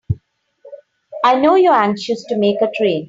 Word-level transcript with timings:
I 1.23 1.39
know 1.39 1.53
you're 1.53 1.75
anxious 1.75 2.23
to 2.29 2.37
make 2.39 2.59
a 2.59 2.71
train. 2.75 2.99